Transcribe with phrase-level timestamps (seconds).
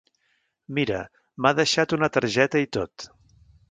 [0.77, 1.03] Mira,
[1.43, 3.13] m'ha deixat una targeta i tot.